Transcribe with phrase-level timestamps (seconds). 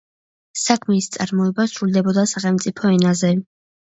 [0.59, 3.33] საქმის წარმოება სრულდებოდა სახელმწიფო ენაზე.